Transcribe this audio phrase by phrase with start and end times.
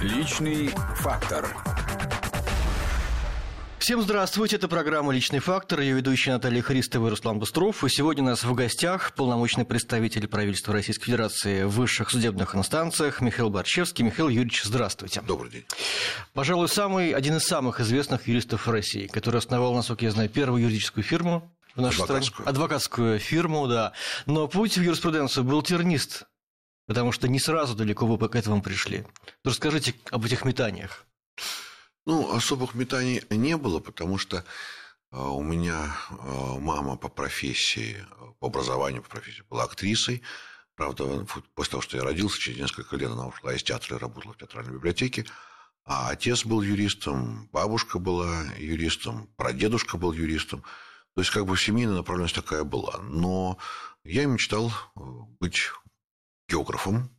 [0.00, 1.56] Личный фактор.
[3.80, 7.82] Всем здравствуйте, это программа «Личный фактор», ее ведущие Наталья Христова и Руслан Быстров.
[7.82, 13.20] И сегодня у нас в гостях полномочный представитель правительства Российской Федерации в высших судебных инстанциях
[13.20, 14.04] Михаил Борчевский.
[14.04, 15.20] Михаил Юрьевич, здравствуйте.
[15.22, 15.64] Добрый день.
[16.32, 21.02] Пожалуй, самый, один из самых известных юристов России, который основал, насколько я знаю, первую юридическую
[21.02, 22.34] фирму в нашей Адвокатскую.
[22.44, 22.50] стране.
[22.50, 23.92] Адвокатскую фирму, да.
[24.26, 26.27] Но путь в юриспруденцию был тернист,
[26.88, 29.04] потому что не сразу далеко вы к этому пришли.
[29.44, 31.04] Расскажите об этих метаниях.
[32.06, 34.42] Ну, особых метаний не было, потому что э,
[35.18, 36.14] у меня э,
[36.58, 40.22] мама по профессии, э, по образованию, по профессии была актрисой.
[40.76, 44.32] Правда, после того, что я родился, через несколько лет она ушла из театра и работала
[44.32, 45.26] в театральной библиотеке.
[45.84, 50.62] А отец был юристом, бабушка была юристом, прадедушка был юристом.
[51.14, 52.98] То есть, как бы семейная направленность такая была.
[53.02, 53.58] Но
[54.04, 55.70] я мечтал быть
[56.48, 57.10] географом,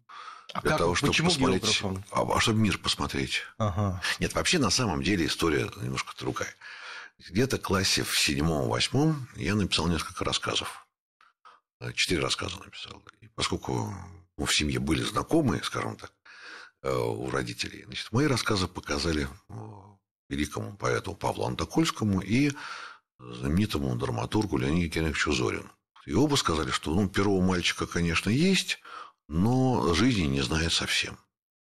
[0.54, 2.04] А для как- того, чтобы почему посмотреть, географом?
[2.12, 3.42] а, чтобы мир посмотреть.
[3.58, 4.02] Ага.
[4.20, 6.54] Нет, вообще на самом деле история немножко другая.
[7.30, 10.88] Где-то в классе в седьмом-восьмом я написал несколько рассказов.
[11.96, 13.02] Четыре рассказа написал.
[13.22, 13.94] И поскольку
[14.38, 16.12] ну, в семье были знакомые, скажем так,
[16.82, 19.54] э, у родителей, значит, мои рассказы показали э,
[20.30, 22.52] великому поэту Павлу Антокольскому и
[23.20, 25.72] знаменитому драматургу Леониду Генриховичу Зорину.
[26.06, 28.80] И оба сказали, что ну, перо у мальчика, конечно, есть,
[29.30, 31.18] но жизни не знает совсем.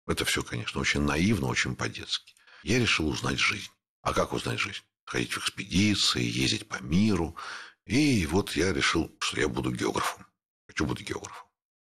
[0.06, 2.34] Это все, конечно, очень наивно, очень по-детски.
[2.62, 3.70] Я решил узнать жизнь.
[4.02, 4.82] А как узнать жизнь?
[5.04, 7.36] Ходить в экспедиции, ездить по миру.
[7.84, 10.24] И вот я решил, что я буду географом.
[10.68, 11.46] Хочу быть географом.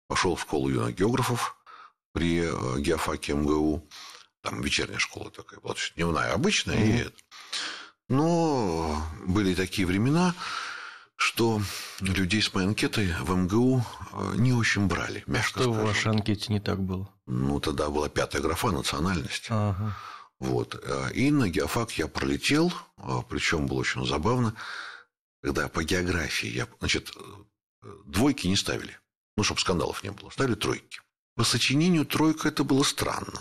[0.06, 1.56] Пошел в школу юных географов
[2.12, 3.89] при э, геофаке МГУ.
[4.42, 6.77] Там вечерняя школа такая была, дневная, обычная.
[6.77, 7.19] и это.
[8.09, 10.33] Но были такие времена,
[11.17, 11.61] что
[12.00, 15.86] людей с моей анкетой в МГУ э, не очень брали, мягко Что в скажем.
[15.86, 17.12] вашей анкете не так было?
[17.27, 19.47] Ну, тогда была пятая графа национальность.
[19.48, 19.97] Ага.
[20.39, 20.75] Вот.
[20.83, 22.72] Э, И на геофак я пролетел,
[23.28, 24.55] причем было очень забавно,
[25.42, 28.98] когда по географии я, значит, э, двойки не ставили,
[29.37, 31.00] ну, чтобы скандалов не было, ставили тройки.
[31.34, 33.41] По сочинению тройка это было странно,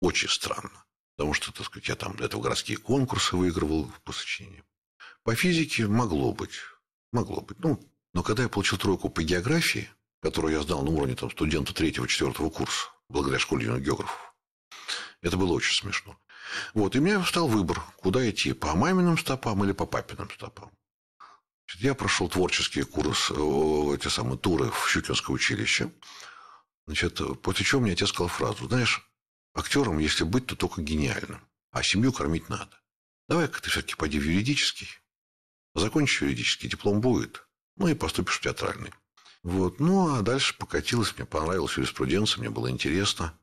[0.00, 0.84] очень странно,
[1.16, 4.64] потому что, так сказать, я там это в городские конкурсы выигрывал по сочинению.
[5.22, 6.52] По физике могло быть,
[7.12, 7.58] могло быть.
[7.60, 7.80] Ну,
[8.12, 9.88] но когда я получил тройку по географии,
[10.20, 14.34] которую я сдал на уровне там, студента третьего-четвертого курса, благодаря школе юных географов,
[15.22, 16.18] это было очень смешно.
[16.74, 20.70] Вот, и у меня встал выбор, куда идти, по маминым стопам или по папиным стопам.
[21.78, 25.92] Я прошел творческий курс, э, эти самые туры в Щукинское училище.
[26.86, 29.08] Значит, после чего мне отец сказал фразу, знаешь,
[29.54, 32.80] актером, если быть, то только гениальным, а семью кормить надо.
[33.28, 34.88] Давай-ка ты все-таки пойди в юридический,
[35.74, 38.92] закончишь юридический, диплом будет, ну и поступишь в театральный.
[39.42, 39.80] Вот.
[39.80, 43.34] Ну, а дальше покатилось, мне понравилась юриспруденция, мне было интересно.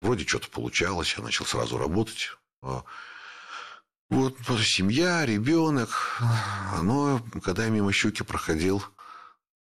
[0.00, 2.36] Вроде что-то получалось, я начал сразу работать.
[2.62, 2.84] А,
[4.10, 6.20] Вот семья, ребенок.
[6.82, 8.84] Но когда я мимо щуки проходил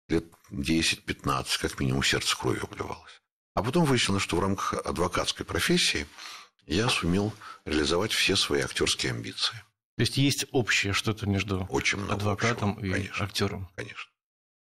[0.08, 3.22] лет 10-15, как минимум сердце кровью обливалось.
[3.54, 6.08] А потом выяснилось, что в рамках адвокатской профессии
[6.66, 7.34] я сумел
[7.66, 9.62] реализовать все свои актерские амбиции.
[10.00, 13.26] То есть есть общее что-то между Очень много адвокатом общего, и конечно.
[13.26, 13.70] актером.
[13.76, 14.10] Конечно.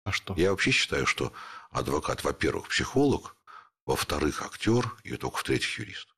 [0.03, 0.33] А что?
[0.35, 1.31] Я вообще считаю, что
[1.71, 3.37] адвокат, во-первых, психолог,
[3.85, 6.09] во-вторых, актер, и только в-третьих, юрист.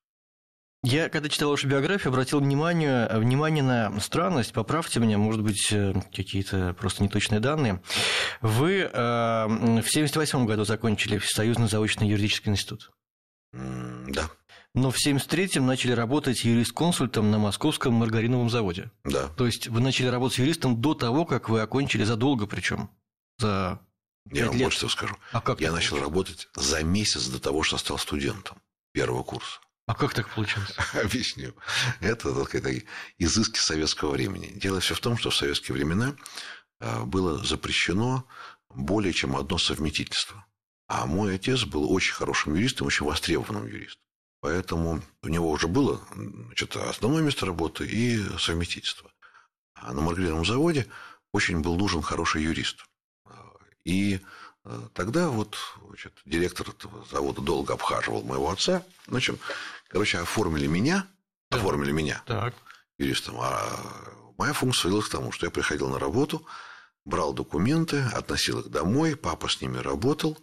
[0.82, 5.94] Я, когда читал вашу биографию, обратил внимание, внимание на странность, поправьте меня, может быть, э,
[6.12, 7.80] какие-то просто неточные данные.
[8.40, 12.90] Вы э, в 1978 году закончили Союзный заочный юридический институт,
[13.52, 14.30] Да,
[14.74, 18.90] но в 1973 начали работать юрист-консультом на московском маргариновом заводе.
[19.04, 19.28] да.
[19.28, 22.90] То есть вы начали работать юристом до того, как вы окончили задолго причем,
[23.38, 23.80] за
[24.30, 24.62] Я вам лет.
[24.64, 25.16] больше всего скажу.
[25.32, 26.02] А как Я начал получилось?
[26.02, 28.58] работать за месяц до того, что стал студентом
[28.92, 29.60] первого курса.
[29.86, 30.74] А как так получилось?
[30.94, 31.54] Объясню.
[32.00, 32.84] Это сказать,
[33.18, 34.52] изыски советского времени.
[34.54, 36.14] Дело все в том, что в советские времена
[36.80, 38.24] э, было запрещено
[38.70, 40.46] более чем одно совместительство.
[40.86, 44.01] А мой отец был очень хорошим юристом, очень востребованным юристом.
[44.42, 49.12] Поэтому у него уже было значит, основное место работы и совместительство.
[49.74, 50.88] А на маргариновом заводе
[51.32, 52.84] очень был нужен хороший юрист.
[53.84, 54.20] И
[54.64, 55.56] э, тогда вот
[55.86, 58.82] значит, директор этого завода долго обхаживал моего отца.
[59.06, 59.38] Общем,
[59.88, 61.06] короче, оформили меня,
[61.48, 61.58] Да.
[61.58, 62.52] оформили меня Так.
[62.98, 63.36] юристом.
[63.40, 63.78] А
[64.38, 66.44] моя функция сводилась к тому, что я приходил на работу,
[67.04, 70.36] брал документы, относил их домой, папа с ними работал,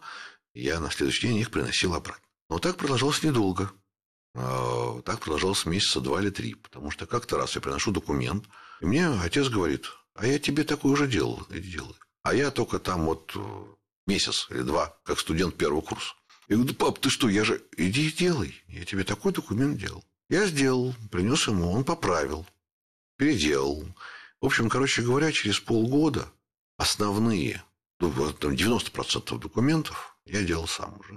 [0.54, 2.24] я на следующий день их приносил обратно.
[2.50, 3.70] Но так продолжалось недолго.
[4.36, 8.46] А, Так продолжалось месяца два или три, потому что как-то раз я приношу документ,
[8.82, 11.96] и мне отец говорит, а я тебе такой уже делал, иди делай.
[12.24, 13.66] А я только там вот э,
[14.06, 16.14] месяц или два, как студент первого курса.
[16.48, 17.64] Я говорю, пап, ты что, я же...
[17.78, 20.04] Иди и делай, я тебе такой документ делал.
[20.30, 22.46] Я сделал, принес ему, он поправил,
[23.18, 23.86] переделал.
[24.42, 26.32] В общем, короче говоря, через полгода
[26.78, 27.64] основные,
[28.00, 31.16] ну, 90% документов я делал сам уже.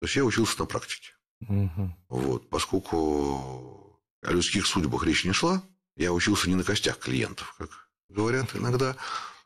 [0.00, 1.12] То есть я учился на практике.
[1.40, 1.96] Угу.
[2.08, 5.62] Вот, поскольку о людских судьбах речь не шла,
[5.96, 8.96] я учился не на костях клиентов, как говорят иногда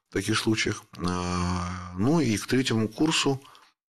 [0.09, 0.83] в таких случаях.
[0.99, 3.41] А, ну и к третьему курсу,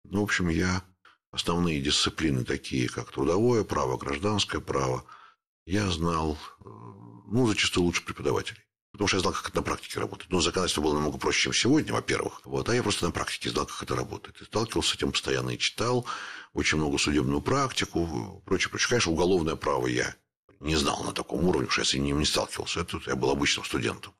[0.04, 0.82] в общем, я
[1.30, 5.04] основные дисциплины, такие как трудовое право, гражданское право,
[5.66, 8.63] я знал, э, ну, зачастую лучше преподавателей.
[8.94, 10.30] Потому что я знал, как это на практике работает.
[10.30, 12.40] Но законодательство было намного проще, чем сегодня, во-первых.
[12.44, 12.68] Вот.
[12.68, 14.40] А я просто на практике знал, как это работает.
[14.40, 16.06] И сталкивался с этим постоянно и читал.
[16.52, 18.90] Очень много судебную практику, прочее, прочее.
[18.90, 20.14] Конечно, уголовное право я
[20.60, 22.82] не знал на таком уровне, что я с ним не сталкивался.
[22.82, 24.14] Это я был обычным студентом.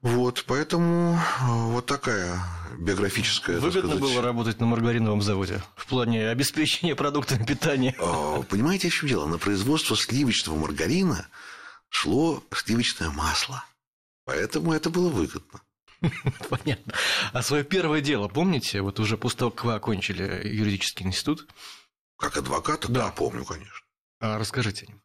[0.00, 2.40] Вот, поэтому э, вот такая
[2.78, 3.60] биографическая...
[3.60, 4.00] Выгодно сказать...
[4.00, 7.94] было работать на маргариновом заводе в плане обеспечения продуктами питания.
[7.98, 9.26] А, понимаете, в чем дело?
[9.26, 11.28] На производство сливочного маргарина
[11.90, 13.62] шло сливочное масло.
[14.24, 15.60] Поэтому это было выгодно.
[16.48, 16.94] Понятно.
[17.32, 21.46] А свое первое дело, помните, вот уже после того, как вы окончили юридический институт?
[22.16, 22.90] Как адвоката?
[22.90, 23.86] Да, да помню, конечно.
[24.20, 25.00] А расскажите о нем.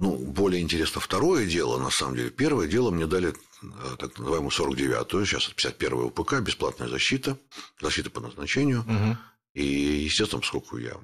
[0.00, 2.30] Ну, более интересно второе дело, на самом деле.
[2.30, 7.38] Первое дело мне дали э, так называемую 49-ю, сейчас 51-ю УПК, бесплатная защита,
[7.80, 8.80] защита по назначению.
[8.80, 9.16] Угу.
[9.54, 10.94] И, естественно, поскольку я...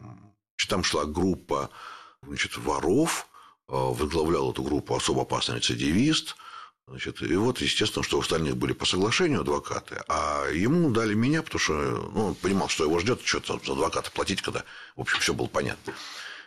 [0.69, 1.71] Там шла группа
[2.23, 3.29] значит, воров,
[3.69, 6.37] э, возглавлял эту группу особо опасный рецидивист–
[6.91, 11.41] Значит, и вот, естественно, что у остальных были по соглашению адвокаты, а ему дали меня,
[11.41, 14.65] потому что ну, он понимал, что его ждет, что-то за адвоката платить, когда,
[14.97, 15.95] в общем, все было понятно.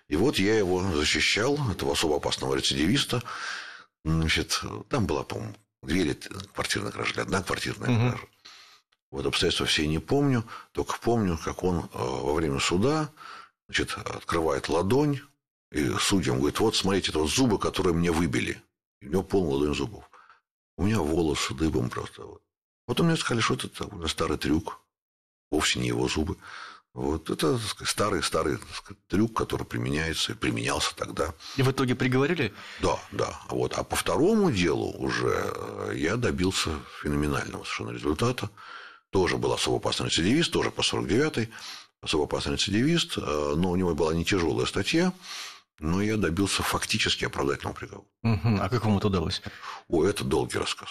[0.10, 3.24] И вот я его защищал, этого особо опасного рецидивиста.
[4.04, 6.13] Значит, там была, по-моему, две
[6.54, 8.10] квартирная кража, одна квартирная угу.
[8.10, 8.28] кража.
[9.12, 10.44] Вот обстоятельства все не помню,
[10.74, 13.10] только помню, как он э, во время суда
[13.69, 15.22] значит, открывает ладонь,
[15.72, 18.62] и судьям говорит, вот смотрите, это вот зубы, которые мне выбили.
[19.00, 20.04] И у него полная ладонь зубов.
[20.78, 22.24] У меня волосы дыбом просто.
[22.24, 22.42] Вот.
[22.86, 24.80] Потом мне сказали, что это довольно старый трюк.
[25.52, 26.38] Вовсе не его зубы.
[26.94, 28.60] Вот это старый-старый
[29.08, 31.34] трюк, который применяется и применялся тогда.
[31.58, 32.54] И в итоге приговорили?
[32.81, 33.40] Да, да.
[33.50, 33.74] Вот.
[33.74, 36.70] А по второму делу уже э, я добился
[37.02, 38.50] феноменального совершенно результата.
[39.10, 41.50] Тоже был особо опасный рецидивист, тоже по 49-й.
[42.02, 45.14] Особо опасный рецидивист, э, но у него была не тяжелая статья.
[45.84, 48.08] Но я добился фактически оправдательного приговора.
[48.24, 48.58] Угу.
[48.62, 49.42] А как вам это удалось?
[49.90, 50.90] О, это долгий рассказ.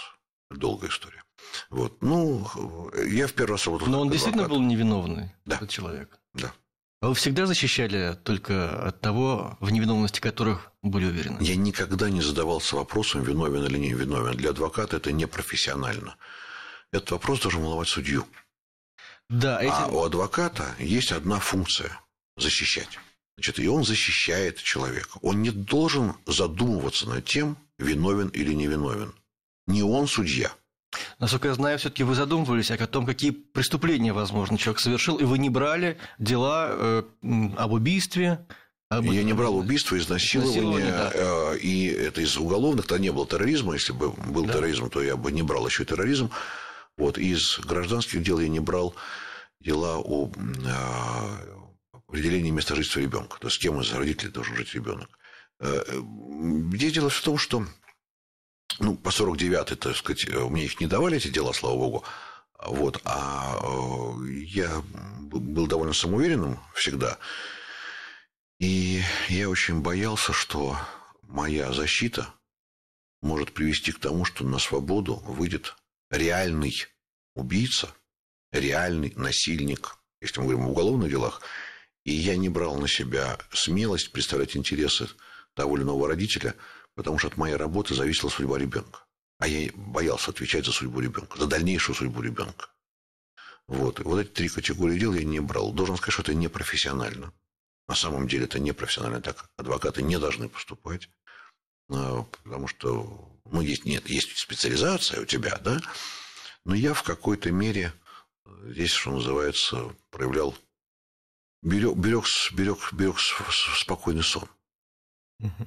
[0.50, 1.24] Долгая история.
[1.70, 2.02] Вот.
[2.02, 2.46] Ну,
[3.06, 3.88] я в первый раз работал.
[3.88, 5.56] Но он действительно был невиновный, да.
[5.56, 6.18] этот человек.
[6.34, 6.52] Да.
[7.00, 11.38] А вы всегда защищали только от того, в невиновности которых были уверены?
[11.40, 14.36] Я никогда не задавался вопросом, виновен или не виновен.
[14.36, 16.16] Для адвоката это непрофессионально.
[16.92, 18.26] Этот вопрос должен волновать судью.
[19.30, 19.72] Да, эти...
[19.72, 21.98] А у адвоката есть одна функция–
[22.36, 22.98] защищать.
[23.36, 25.18] Значит, и он защищает человека.
[25.22, 29.14] Он не должен задумываться над тем, виновен или невиновен.
[29.66, 30.52] Не он судья.
[31.18, 35.38] Насколько я знаю, все-таки вы задумывались о том, какие преступления, возможно, человек совершил, и вы
[35.38, 37.02] не брали дела э,
[37.56, 38.44] об убийстве.
[38.90, 39.04] Об...
[39.04, 41.10] Я не брал убийство, изнасилование, да.
[41.14, 43.72] э, и это из уголовных, то не было терроризма.
[43.72, 44.52] Если бы был да.
[44.52, 46.30] терроризм, то я бы не брал еще терроризм.
[46.98, 48.94] Вот из гражданских дел я не брал
[49.60, 51.61] дела о э,
[52.12, 55.08] определение места жительства ребенка, то есть с кем из родителей должен жить ребенок.
[55.60, 56.02] Э, э,
[56.74, 57.66] здесь дело в том, что
[58.80, 62.04] ну, по 49-й, так сказать, мне их не давали, эти дела, слава богу,
[62.66, 67.16] вот, а э, я был довольно самоуверенным всегда,
[68.60, 70.76] и я очень боялся, что
[71.22, 72.28] моя защита
[73.22, 75.76] может привести к тому, что на свободу выйдет
[76.10, 76.74] реальный
[77.34, 77.88] убийца,
[78.50, 81.40] реальный насильник, если мы говорим о уголовных делах,
[82.04, 85.08] и я не брал на себя смелость представлять интересы
[85.54, 86.54] того или иного родителя,
[86.94, 89.04] потому что от моей работы зависела судьба ребенка.
[89.38, 92.68] А я боялся отвечать за судьбу ребенка, за дальнейшую судьбу ребенка.
[93.66, 94.00] Вот.
[94.00, 95.72] И вот эти три категории дел я не брал.
[95.72, 97.32] Должен сказать, что это непрофессионально.
[97.88, 99.20] На самом деле это непрофессионально.
[99.20, 101.08] Так адвокаты не должны поступать.
[101.90, 105.80] А, потому что, ну, есть, нет, есть специализация у тебя, да,
[106.64, 107.92] но я в какой-то мере
[108.64, 110.56] здесь, что называется, проявлял
[111.62, 114.48] берег, берег, берег, берег спокойный сон.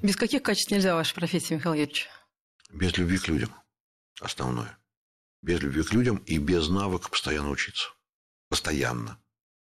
[0.01, 2.07] Без каких качеств нельзя в вашей профессии, Михаил Юрьевич?
[2.71, 3.53] Без любви к людям.
[4.21, 4.77] Основное.
[5.41, 7.89] Без любви к людям и без навыка постоянно учиться.
[8.49, 9.19] Постоянно.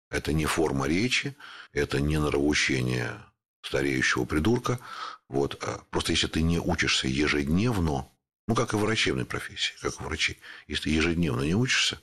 [0.09, 1.35] Это не форма речи,
[1.73, 3.19] это не нравоучение
[3.63, 4.79] стареющего придурка.
[5.27, 5.61] Вот.
[5.63, 8.07] А просто если ты не учишься ежедневно,
[8.47, 11.99] ну, как и в врачебной профессии, как и врачи, если ты ежедневно не учишься,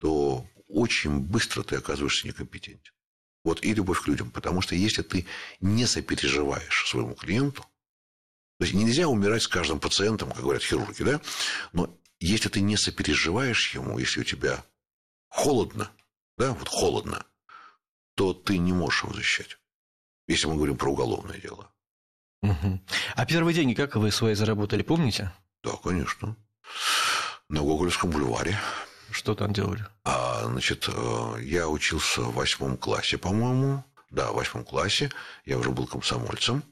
[0.00, 2.92] то очень быстро ты оказываешься некомпетентен.
[3.46, 4.32] Вот и любовь к людям.
[4.32, 5.24] Потому что если ты
[5.60, 7.64] не сопереживаешь своему клиенту,
[8.58, 11.20] То есть нельзя умирать с каждым пациентом, как говорят хирурги, да?
[11.72, 14.64] Но если ты не сопереживаешь ему, если у тебя
[15.28, 15.90] холодно,
[16.38, 17.24] да, вот холодно,
[18.16, 19.58] то ты не можешь его защищать.
[20.26, 21.70] Если мы говорим про уголовное дело.
[22.42, 22.80] Угу.
[23.14, 25.32] А первые деньги как вы свои заработали, помните?
[25.62, 26.36] Да, конечно.
[27.48, 28.58] На Гоголевском бульваре.
[29.10, 29.86] Что там делали?
[30.04, 33.84] А, значит, э, я учился в восьмом классе, по-моему.
[34.10, 35.10] Да, в восьмом классе.
[35.44, 36.62] Я уже был комсомольцем.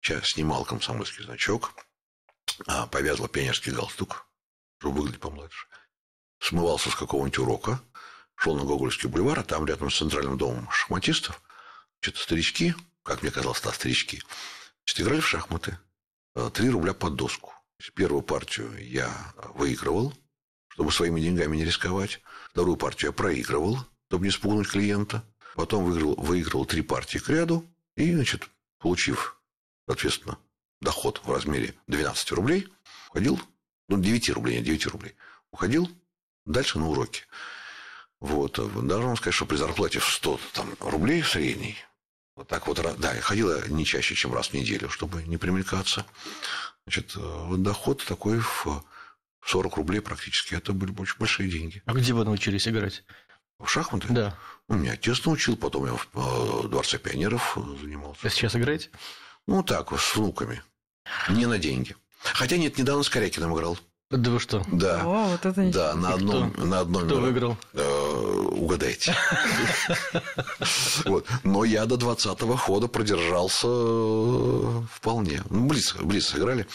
[0.00, 1.72] Сейчас снимал комсомольский значок.
[2.66, 4.26] А, повязал пионерский галстук,
[4.78, 5.66] чтобы выглядеть помладше.
[6.40, 7.80] Смывался с какого-нибудь урока.
[8.34, 11.42] Шел на Гоголевский бульвар, а там рядом с центральным домом шахматистов.
[12.00, 14.22] Что-то старички, как мне казалось, да, старички,
[14.84, 15.78] значит, играли в шахматы.
[16.34, 17.52] Э, три рубля под доску.
[17.94, 19.10] Первую партию я
[19.54, 20.14] выигрывал,
[20.80, 22.22] чтобы своими деньгами не рисковать.
[22.52, 25.22] Вторую партию я проигрывал, чтобы не спугнуть клиента.
[25.54, 27.66] Потом выиграл, выиграл три партии к ряду.
[27.96, 29.38] И, значит, получив,
[29.86, 30.38] соответственно,
[30.80, 32.66] доход в размере 12 рублей,
[33.10, 33.38] уходил,
[33.90, 35.16] ну, 9 рублей, нет, 9 рублей,
[35.50, 35.86] уходил
[36.46, 37.24] дальше на уроки.
[38.18, 38.52] Вот.
[38.52, 41.76] Должен вам сказать, что при зарплате в 100 там, рублей в средней,
[42.36, 46.06] вот так вот, да, я ходила не чаще, чем раз в неделю, чтобы не примелькаться.
[46.86, 48.82] Значит, вот доход такой в
[49.44, 50.54] 40 рублей практически.
[50.54, 51.82] Это были очень большие деньги.
[51.86, 53.04] А где вы научились играть?
[53.58, 54.08] В шахматы?
[54.10, 54.36] Да.
[54.68, 58.20] У меня отец научил, потом я в Дворце пионеров занимался.
[58.26, 58.90] А сейчас играете?
[59.46, 60.62] Ну, так, с внуками.
[61.28, 61.96] Не на деньги.
[62.22, 63.78] Хотя нет, недавно с Корякиным играл.
[64.10, 64.64] Да вы что?
[64.72, 65.02] Да.
[65.04, 66.64] О, вот это да, на одном, кто?
[66.64, 67.06] на одном.
[67.06, 67.56] Кто выиграл?
[67.74, 69.14] Э, угадайте.
[71.04, 71.28] вот.
[71.44, 75.42] Но я до 20-го хода продержался э, вполне.
[75.48, 76.66] Ну, близко, близко сыграли.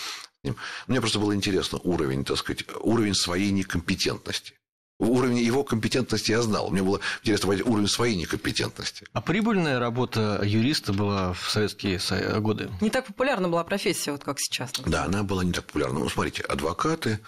[0.87, 4.53] Мне просто было интересно уровень, так сказать, уровень своей некомпетентности.
[4.97, 6.69] Уровень его компетентности я знал.
[6.69, 9.05] Мне было интересно понять уровень своей некомпетентности.
[9.11, 11.99] А прибыльная работа юриста была в советские
[12.39, 12.71] годы?
[12.79, 14.71] Не так популярна была профессия, вот как сейчас.
[14.77, 14.91] Например.
[14.91, 15.99] Да, она была не так популярна.
[15.99, 17.19] Ну, смотрите, адвокаты,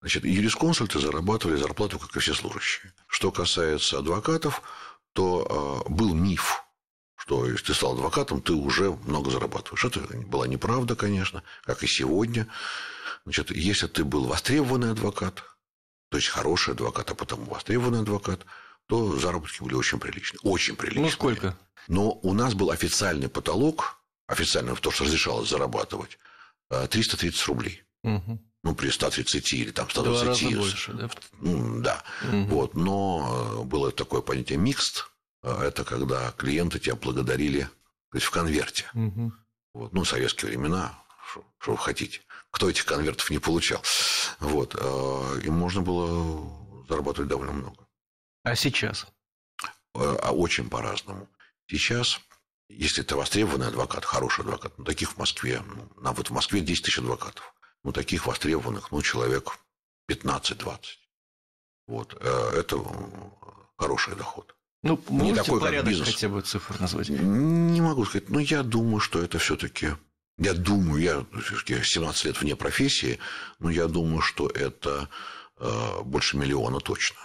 [0.00, 2.92] значит, юрисконсульты зарабатывали зарплату, как и все служащие.
[3.08, 4.62] Что касается адвокатов,
[5.12, 6.62] то э, был миф,
[7.28, 9.84] что если ты стал адвокатом, ты уже много зарабатываешь.
[9.84, 12.48] Это была неправда, конечно, как и сегодня.
[13.24, 15.42] Значит, если ты был востребованный адвокат,
[16.10, 18.46] то есть хороший адвокат, а потом востребованный адвокат,
[18.86, 20.40] то заработки были очень приличные.
[20.42, 21.04] Очень приличные.
[21.04, 21.58] Ну, сколько?
[21.86, 26.18] Но у нас был официальный потолок, официально то, что разрешалось зарабатывать,
[26.70, 27.82] 330 рублей.
[28.04, 28.42] Угу.
[28.62, 30.22] Ну, при 130 или там 120.
[30.22, 31.10] Два раза больше, да?
[31.42, 32.04] Да.
[32.22, 32.44] Угу.
[32.46, 32.74] Вот.
[32.74, 35.10] Но было такое понятие микст.
[35.42, 37.68] Это когда клиенты тебя благодарили
[38.10, 38.86] то есть в конверте.
[38.94, 39.32] Угу.
[39.74, 39.92] Вот.
[39.92, 40.98] Ну, советские времена,
[41.30, 42.22] что, вы хотите.
[42.50, 43.82] Кто этих конвертов не получал?
[44.40, 44.74] Вот.
[44.74, 47.86] И можно было зарабатывать довольно много.
[48.44, 49.06] А сейчас?
[49.94, 51.28] А очень по-разному.
[51.66, 52.18] Сейчас,
[52.70, 56.60] если ты востребованный адвокат, хороший адвокат, ну, таких в Москве, ну, нам вот в Москве
[56.60, 57.54] 10 тысяч адвокатов.
[57.84, 59.58] Ну, таких востребованных, ну, человек
[60.10, 60.78] 15-20.
[61.86, 62.14] Вот.
[62.14, 62.82] Это
[63.76, 64.54] хороший доход.
[64.82, 67.08] Ну, не такой, порядок как хотя бы цифр назвать?
[67.08, 68.28] Не могу сказать.
[68.28, 69.94] Но я думаю, что это все-таки
[70.38, 71.26] я думаю, я,
[71.66, 73.18] я 17 лет вне профессии,
[73.58, 75.08] но я думаю, что это
[75.58, 77.18] э, больше миллиона точно.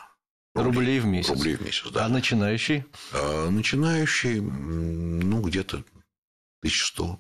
[0.56, 1.30] Рублей, рублей в месяц.
[1.30, 2.06] Рублей в месяц, да.
[2.06, 2.86] А начинающий?
[3.12, 5.78] А, начинающий, ну, где-то
[6.62, 7.20] 1100.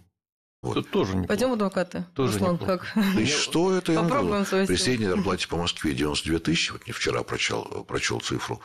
[0.63, 0.77] Вот.
[0.77, 1.27] Это тоже неплохо.
[1.27, 2.05] Пойдем в адвокаты.
[2.15, 2.77] Тоже Руслан, неплохо.
[2.77, 2.97] как?
[2.97, 7.85] 1100 это Попробуем говорю, При средней зарплате по Москве 92 тысячи, вот не вчера прочел,
[7.87, 8.61] прочел цифру,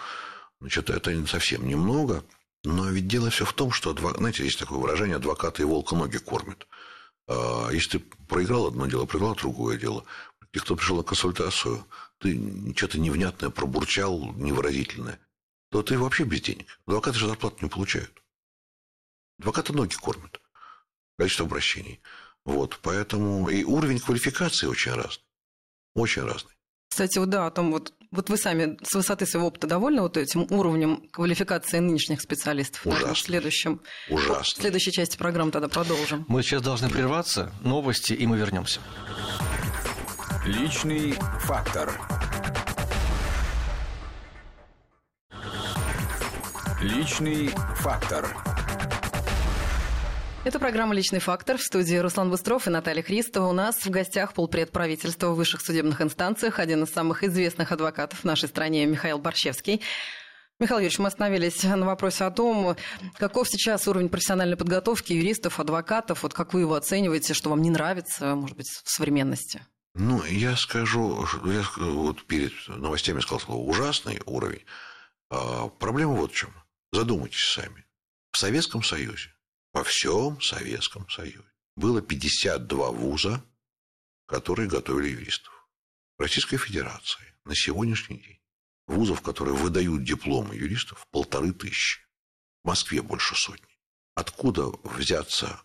[0.60, 2.24] значит, это совсем немного.
[2.64, 6.18] Но ведь дело все в том, что, знаете, есть такое выражение, адвокаты и волка ноги
[6.18, 6.66] кормят.
[7.28, 10.04] А если ты проиграл одно дело, проиграл другое дело,
[10.52, 11.86] и кто пришел на консультацию,
[12.18, 15.20] ты что-то невнятное пробурчал, невыразительное,
[15.70, 16.66] то ты вообще без денег.
[16.86, 18.22] Адвокаты же зарплату не получают.
[19.38, 20.40] Адвокаты ноги кормят.
[21.16, 22.00] Количество обращений.
[22.44, 25.24] Вот, поэтому и уровень квалификации очень разный.
[25.94, 26.52] Очень разный.
[26.88, 30.16] Кстати, вот да, о том вот, вот вы сами с высоты своего опыта довольны вот
[30.16, 32.86] этим уровнем квалификации нынешних специалистов?
[32.86, 33.14] Ужасно.
[33.14, 34.42] В следующем, Ужасно.
[34.42, 36.24] В следующей части программы тогда продолжим.
[36.28, 38.80] Мы сейчас должны прерваться, новости, и мы вернемся.
[40.46, 41.92] Личный фактор.
[46.80, 48.47] Личный фактор.
[50.44, 53.48] Это программа «Личный фактор» в студии Руслан Быстров и Наталья Христова.
[53.48, 58.20] У нас в гостях полпред правительства в высших судебных инстанциях, один из самых известных адвокатов
[58.20, 59.82] в нашей стране Михаил Борщевский.
[60.60, 62.76] Михаил Юрьевич, мы остановились на вопросе о том,
[63.18, 67.70] каков сейчас уровень профессиональной подготовки юристов, адвокатов, вот как вы его оцениваете, что вам не
[67.70, 69.66] нравится, может быть, в современности?
[69.94, 74.64] Ну, я скажу, я вот перед новостями сказал слово «ужасный уровень».
[75.30, 76.54] А проблема вот в чем.
[76.92, 77.84] Задумайтесь сами.
[78.30, 79.30] В Советском Союзе
[79.78, 81.44] во всем Советском Союзе.
[81.76, 83.44] было 52 вуза,
[84.26, 85.52] которые готовили юристов.
[86.18, 88.40] В Российской Федерации на сегодняшний день
[88.88, 92.00] вузов, которые выдают дипломы юристов, полторы тысячи.
[92.64, 93.78] В Москве больше сотни.
[94.16, 95.62] Откуда взяться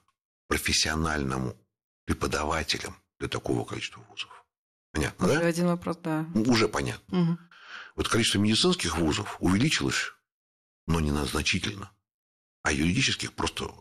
[0.48, 1.58] профессиональному
[2.06, 4.46] преподавателям для такого количества вузов?
[4.92, 5.48] Понятно, Уже да?
[5.48, 6.28] один вопрос, да.
[6.36, 7.18] Уже понятно.
[7.18, 7.40] Мгм.
[7.96, 10.12] Вот количество медицинских вузов увеличилось,
[10.86, 11.92] но не значительно.
[12.62, 13.74] А юридических просто...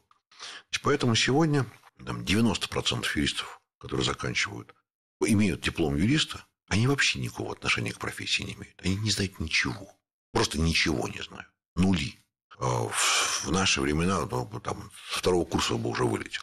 [0.83, 1.67] Поэтому сегодня
[2.05, 4.75] там, 90% юристов, которые заканчивают,
[5.21, 8.81] имеют диплом юриста, они вообще никакого отношения к профессии не имеют.
[8.83, 9.95] Они не знают ничего.
[10.33, 11.49] Просто ничего не знают.
[11.77, 12.19] Нули.
[12.59, 16.43] А В наши времена, ну, там, второго курса бы уже вылетел.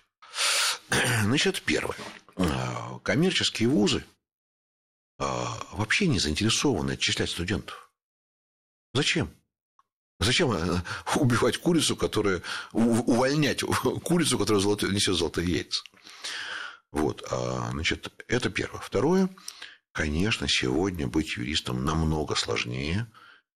[1.23, 1.97] Значит, первое.
[2.35, 4.05] А, Коммерческие вузы
[5.17, 7.91] а, вообще не заинтересованы отчислять студентов.
[8.93, 9.33] Зачем?
[10.19, 10.81] Зачем э,
[11.15, 12.41] убивать курицу, которая...
[12.73, 13.63] Увольнять
[14.03, 15.81] курицу, которая золото- несет золотые яйца?
[16.91, 18.81] Вот, а, значит, это первое.
[18.81, 19.29] Второе,
[19.91, 23.07] конечно, сегодня быть юристом намного сложнее,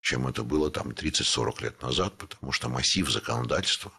[0.01, 3.91] чем это было там 30-40 лет назад, потому что массив законодательства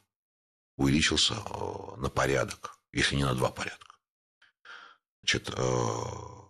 [0.77, 3.97] увеличился э, на порядок, если не на два порядка.
[5.23, 6.44] Значит, э,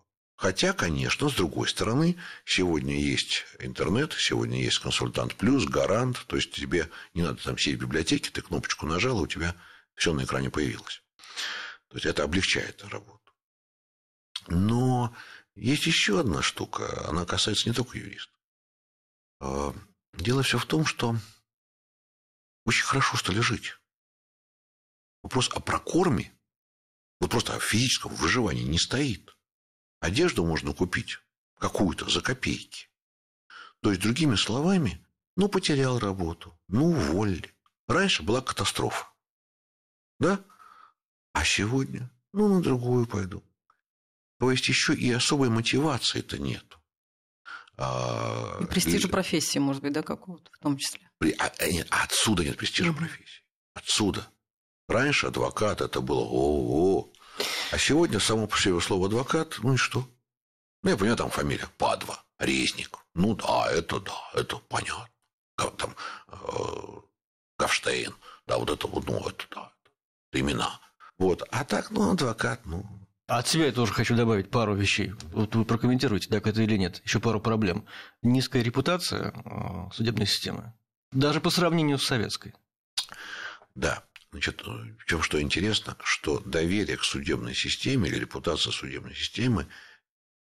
[0.45, 6.53] хотя, конечно, с другой стороны, сегодня есть интернет, сегодня есть консультант плюс, гарант, то есть
[6.53, 9.57] тебе не надо там сидеть в библиотеке, ты кнопочку нажал, и у тебя
[9.95, 11.03] все на экране появилось.
[11.89, 13.33] То есть это облегчает работу.
[14.47, 15.17] Но
[15.55, 18.39] есть еще одна штука, она касается не только юристов.
[19.41, 19.75] А,
[20.13, 21.17] Дело все в том, что
[22.67, 23.79] очень хорошо стали жить.
[25.23, 26.39] Вопрос о прокорме,
[27.19, 29.34] вот просто о физическом выживании не стоит.
[30.05, 31.19] Одежду можно купить
[31.59, 32.89] какую-то за копейки.
[33.81, 35.03] То есть, другими словами,
[35.35, 37.55] ну, потерял работу, ну, уволили.
[37.89, 39.07] Раньше была катастрофа.
[40.21, 40.45] Да?
[41.33, 43.43] А сегодня, ну, на другую пойду.
[44.39, 46.67] То есть, еще и особой мотивации-то нет.
[47.79, 51.09] А, И престижа и- профессии, может быть, да, какого-то в том числе.
[51.39, 53.43] а, а нет, отсюда нет престижа профессии.
[53.73, 54.29] Отсюда.
[54.87, 57.11] Раньше адвокат это было о
[57.71, 60.09] А сегодня само по себе слово адвокат, ну и что?
[60.83, 62.99] Ну, я понимаю, там фамилия Падва, Резник.
[63.15, 65.09] Ну да, это да, это понятно.
[65.57, 65.97] Как там
[66.29, 66.37] э,
[67.57, 68.15] Кавштейн,
[68.47, 69.73] да, вот это вот, ну, это да,
[70.31, 70.81] это имена.
[71.19, 71.43] Вот.
[71.51, 72.85] А так, ну, адвокат, ну,
[73.29, 75.15] А От себя я тоже хочу добавить пару вещей.
[75.33, 77.01] Вот вы прокомментируете, так это или нет.
[77.05, 77.87] Еще пару проблем.
[78.23, 80.75] Низкая репутация э, судебной системы.
[81.13, 82.55] Даже по сравнению с советской.
[83.75, 84.05] Да.
[84.35, 89.69] Значит, в чем что интересно, что доверие к судебной системе или репутация судебной системы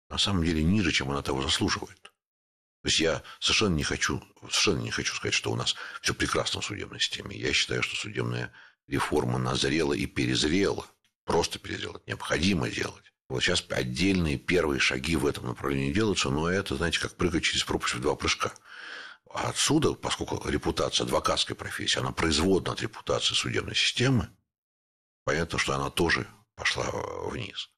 [0.08, 2.00] на самом деле ниже, чем она того заслуживает.
[2.00, 6.60] То есть я совершенно не хочу, совершенно не хочу сказать, что у нас все прекрасно
[6.60, 7.36] в судебной системе.
[7.36, 8.52] Я считаю, что судебная
[8.86, 10.86] реформа назрела и перезрела.
[11.24, 11.96] Просто перезрела.
[11.96, 13.12] Это необходимо делать.
[13.28, 17.64] Вот сейчас отдельные первые шаги в этом направлении делаются, но это, знаете, как прыгать через
[17.64, 18.54] пропасть в два прыжка.
[19.32, 24.28] А отсюда, поскольку репутация адвокатской профессии, она производна от репутации судебной системы,
[25.24, 26.90] понятно, что она тоже пошла
[27.28, 27.70] вниз.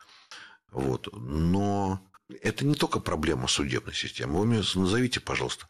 [0.69, 1.09] Вот.
[1.13, 2.11] Но
[2.41, 4.39] это не только проблема судебной системы.
[4.39, 5.69] Вы мне назовите, пожалуйста,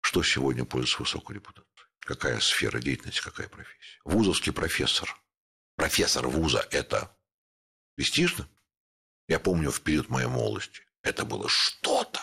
[0.00, 1.68] что сегодня пользуется высокой репутацией?
[2.00, 4.00] Какая сфера деятельности, какая профессия?
[4.04, 5.14] Вузовский профессор.
[5.76, 7.14] Профессор вуза– это
[7.94, 8.48] престижно?
[9.28, 10.80] Я помню в период моей молодости.
[11.02, 12.20] Это было что-то.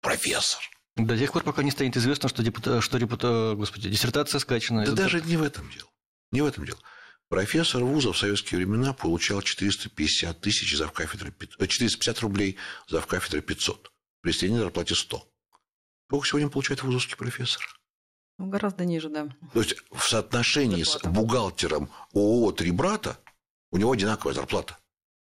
[0.00, 0.62] Профессор.
[0.98, 2.80] До тех пор, пока не станет известно, что, депута...
[2.80, 3.54] что репута...
[3.56, 4.84] Господи, диссертация скачана.
[4.84, 5.88] Да даже не в этом дело.
[6.32, 6.78] Не в этом дело.
[7.28, 12.56] Профессор вуза в советские времена получал 450 тысяч за кафедры, 450 рублей
[12.88, 13.92] за кафедры 500.
[14.22, 15.28] При средней зарплате 100.
[16.08, 17.62] Сколько сегодня получает вузовский профессор?
[18.38, 19.28] Ну, гораздо ниже, да.
[19.52, 21.08] То есть в соотношении с Зарплата.
[21.10, 23.18] бухгалтером ООО «Три брата»
[23.70, 24.78] у него одинаковая зарплата.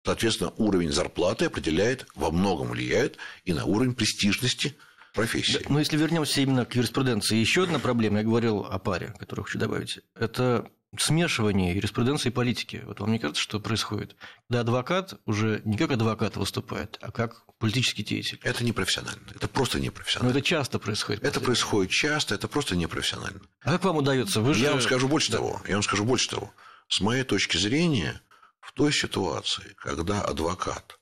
[0.05, 4.77] Соответственно, уровень зарплаты определяет, во многом влияет и на уровень престижности
[5.15, 5.53] профессии.
[5.63, 9.45] Да, Но если вернемся именно к юриспруденции, еще одна проблема, я говорил о паре, которую
[9.45, 12.81] хочу добавить, это смешивание юриспруденции и политики.
[12.85, 14.15] Вот вам не кажется, что происходит?
[14.47, 18.39] Когда адвокат уже не как адвокат выступает, а как политический деятель.
[18.43, 19.19] Это непрофессионально.
[19.33, 20.31] Это просто Но непрофессионально.
[20.37, 21.23] это часто происходит.
[21.23, 23.41] Это происходит часто, это просто непрофессионально.
[23.61, 24.41] А как вам удается?
[24.41, 24.63] Вы же...
[24.63, 25.37] Я вам скажу больше Да.
[25.39, 25.61] того.
[25.67, 26.53] Я вам скажу больше того.
[26.87, 28.21] С моей точки зрения,
[28.61, 30.99] в той ситуации, когда адвокат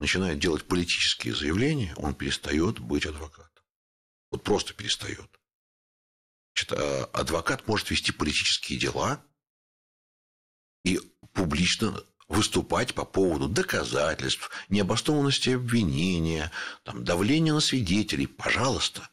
[0.00, 3.49] начинает делать политические заявления, он перестает быть адвокатом.
[4.30, 5.28] Вот просто перестает.
[6.54, 9.24] Значит, а адвокат может вести политические дела
[10.84, 10.98] и
[11.32, 16.52] публично выступать по поводу доказательств, необоснованности обвинения,
[16.84, 18.26] там, давления на свидетелей.
[18.26, 19.10] Пожалуйста.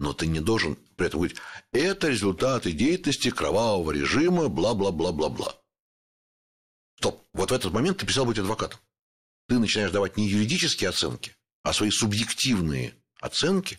[0.00, 1.38] Но ты не должен при этом говорить,
[1.72, 5.56] это результаты деятельности кровавого режима, бла-бла-бла-бла-бла.
[6.98, 7.24] Стоп.
[7.32, 8.80] вот в этот момент ты перестал быть адвокатом.
[9.46, 13.78] Ты начинаешь давать не юридические оценки, а свои субъективные оценки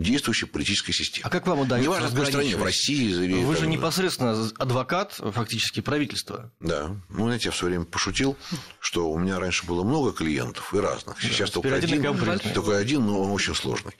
[0.00, 1.26] действующей политической системы.
[1.26, 3.44] А как вам удается Неважно, в какой стране, в России или...
[3.44, 6.50] Вы там, же непосредственно адвокат фактически правительства.
[6.58, 6.96] Да.
[7.10, 8.36] Ну, знаете, я все время пошутил,
[8.80, 11.20] что у меня раньше было много клиентов и разных.
[11.20, 13.92] Сейчас теперь только один только один, но он очень сложный.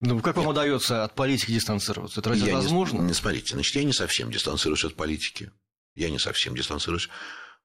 [0.00, 2.20] Ну, как вам удается от политики дистанцироваться?
[2.20, 3.00] Это разве Я не- возможно?
[3.00, 5.50] Не, смотрите, значит, я не совсем дистанцируюсь от политики.
[5.94, 7.08] Я не совсем дистанцируюсь.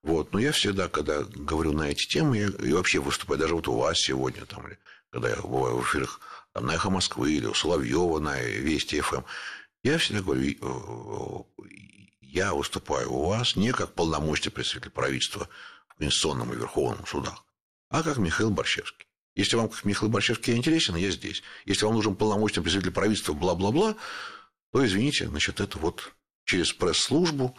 [0.03, 0.31] Вот.
[0.31, 3.75] Но я всегда, когда говорю на эти темы, я, и вообще выступаю, даже вот у
[3.75, 4.79] вас сегодня, там, или
[5.11, 6.21] когда я бываю в эфирах
[6.59, 9.23] на «Эхо Москвы» или у Соловьева на «Вести ФМ»,
[9.83, 11.65] я всегда говорю, э,
[12.21, 15.47] я выступаю у вас не как полномочный представитель правительства
[15.87, 17.45] в Конституционном и Верховном судах,
[17.89, 19.07] а как Михаил Борщевский.
[19.35, 21.43] Если вам как Михаил Борщевский интересен, я здесь.
[21.65, 23.95] Если вам нужен полномочный представитель правительства, бла-бла-бла,
[24.71, 26.13] то, извините, значит, это вот
[26.45, 27.55] через пресс-службу,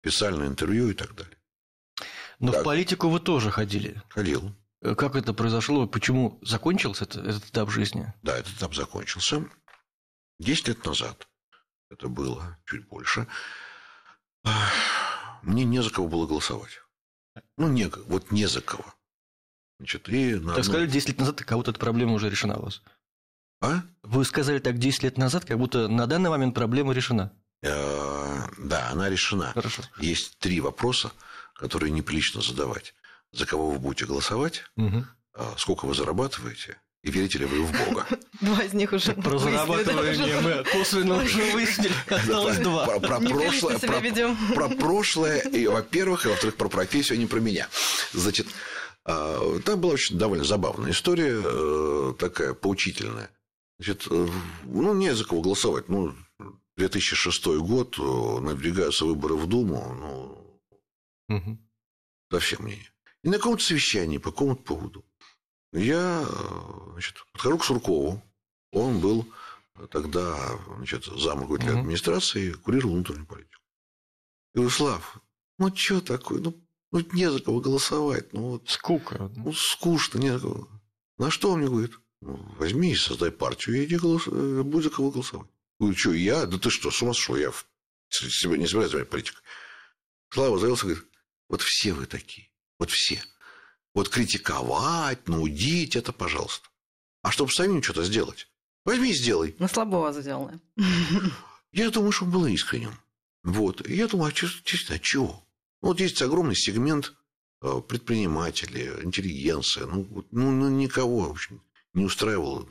[0.00, 1.36] специальное интервью и так далее.
[2.40, 2.62] Но Так.
[2.62, 4.02] в политику вы тоже ходили.
[4.10, 4.52] Ходил.
[4.84, 5.86] Э, Как это произошло?
[5.86, 8.12] Почему закончился это- этот этап жизни?
[8.22, 9.44] Да, этот этап закончился.
[10.38, 11.26] Десять лет назад,
[11.90, 13.26] это было чуть больше,
[15.42, 16.80] мне не за кого было голосовать.
[17.56, 18.84] Ну, не, вот не за кого.
[19.78, 22.56] Значит, и на Так одну- сказали, 10 лет назад, как будто эта проблема уже решена
[22.58, 22.82] у вас.
[23.60, 23.82] А?
[24.02, 27.32] Вы сказали так 10 лет назад, как будто на данный момент проблема решена.
[27.62, 29.52] Э, Да, она решена.
[29.52, 29.82] Хорошо.
[29.98, 31.10] Есть три вопроса,
[31.54, 32.94] которые неприлично задавать.
[33.34, 34.64] За кого вы будете голосовать,
[35.36, 38.06] а, сколько вы зарабатываете, и верите ли вы в Бога.
[38.40, 41.92] Два из них уже Про зарабатывание мы косвенно уже выяснили.
[42.08, 42.86] Осталось два.
[43.00, 44.36] Про, прошлое, про, ведем.
[44.54, 47.68] про прошлое, и, во-первых, и во-вторых, про профессию, а не про меня.
[48.12, 48.46] Значит,
[49.04, 53.30] а, там была очень довольно забавная история, э, такая поучительная.
[53.78, 54.28] Значит, э,
[54.62, 55.88] ну, не за кого голосовать.
[55.88, 56.14] Ну,
[56.76, 61.58] 2006 год, э, надвигаются выборы в Думу, ну, Мгм.
[62.30, 62.88] совсем не.
[63.24, 65.04] И на каком-то совещании по какому-то поводу
[65.72, 68.22] я э, значит, подхожу к Суркову.
[68.70, 69.26] Он был
[69.90, 71.80] тогда значит, зам руководителя Мгм.
[71.80, 73.62] администрации, курировал внутреннюю политику.
[74.54, 75.18] И говорю, Слав,
[75.58, 76.40] ну что такое?
[76.40, 76.54] Ну,
[76.92, 78.32] ну не за кого голосовать.
[78.32, 79.32] Ну, вот, Скука.
[79.36, 80.68] ну скучно, не за кого.
[81.18, 81.98] На что он мне говорит?
[82.20, 84.26] Ну, возьми и создай партию, и иди голос...
[84.26, 85.48] э, будь за кого голосовать.
[85.80, 86.46] Говорю, что, я?
[86.46, 87.36] Да ты что, с ума сошел?
[87.36, 87.66] Я в-
[88.10, 89.40] себя не собираюсь занимать политикой.
[90.30, 91.04] Слава завелся, говорит,
[91.48, 93.22] вот все вы такие, вот все.
[93.94, 96.68] Вот критиковать, нудить, это пожалуйста.
[97.22, 98.48] А чтобы самим что-то сделать,
[98.84, 99.54] возьми и сделай.
[99.58, 100.60] На слабого сделано.
[101.72, 102.98] Я думаю, что он был искренним.
[103.42, 103.86] Вот.
[103.88, 105.46] Я думаю, а честно, а чего?
[105.82, 107.14] Ну, Вот есть огромный сегмент
[107.62, 109.86] э, предпринимателей, интеллигенция.
[109.86, 112.66] Ну, ну, ну, никого, в общем, не устраивало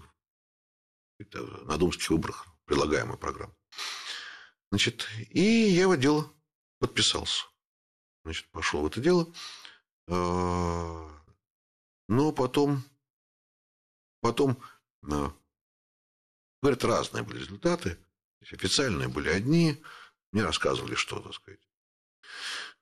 [1.19, 3.53] это на думских выборах предлагаемая программа.
[4.71, 6.31] Значит, и я в это дело
[6.79, 7.45] подписался.
[8.23, 9.31] Значит, пошел в это дело.
[10.07, 11.09] Э,
[12.09, 12.83] Но потом,
[14.21, 14.61] потом,
[15.09, 15.29] э,
[16.61, 17.97] говорят, разные были результаты.
[18.41, 19.81] Официальные были одни.
[20.31, 21.61] Мне рассказывали, что, так сказать,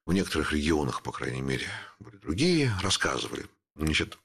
[0.06, 1.68] в некоторых регионах, по крайней мере,
[2.00, 3.48] были другие, рассказывали.
[3.76, 4.18] Значит,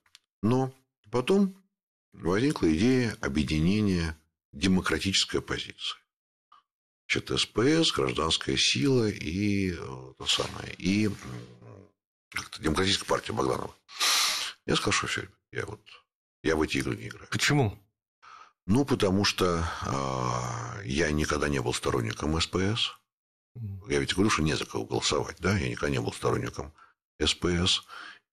[0.42, 0.74] но
[1.10, 1.62] потом
[2.12, 4.18] возникла идея объединения
[4.52, 5.98] демократической оппозиции.
[7.08, 11.10] Значит, СПС, гражданская сила и э, то самое, и
[12.58, 13.74] демократическая партия Богданова.
[14.66, 15.80] Я сказал, что все, я вот
[16.42, 17.28] я в эти игры не играю.
[17.30, 17.78] Почему?
[18.66, 22.98] Ну, потому что а, я никогда не был сторонником СПС.
[23.88, 25.56] Я ведь говорю, что не за кого голосовать, да?
[25.56, 26.72] Я никогда не был сторонником
[27.24, 27.82] СПС.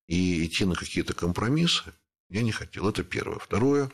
[0.07, 1.93] И идти на какие-то компромиссы
[2.29, 2.89] я не хотел.
[2.89, 3.39] Это первое.
[3.39, 3.91] Второе.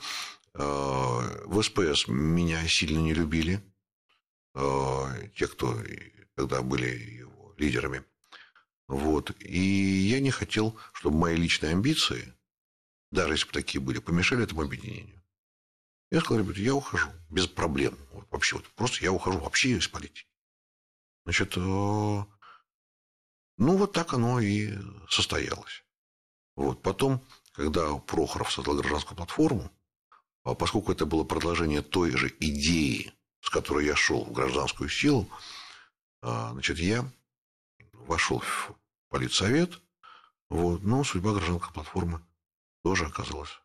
[0.53, 3.61] а, В СПС меня сильно не любили.
[4.55, 5.77] а, Те, кто
[6.35, 8.03] тогда были его лидерами.
[8.89, 9.31] Вот.
[9.39, 12.33] И я не хотел, чтобы мои личные амбиции,
[13.11, 15.23] даже если бы такие были, помешали этому объединению.
[16.09, 17.95] Я сказал, ребята, я ухожу без проблем.
[18.11, 20.27] Вот, вообще, вот, просто я ухожу вообще из политики.
[21.23, 22.25] Значит, э, ну,
[23.57, 24.73] вот так оно и
[25.07, 25.83] состоялось.
[26.55, 26.81] Вот.
[26.81, 29.71] Потом, когда Прохоров создал гражданскую платформу,
[30.43, 35.29] а поскольку это было продолжение той же идеи, с которой я шел в гражданскую силу,
[36.23, 37.07] а, значит, я
[37.93, 38.78] вошел в
[39.09, 39.81] политсовет,
[40.49, 42.21] вот, но судьба гражданской платформы
[42.83, 43.59] тоже оказалась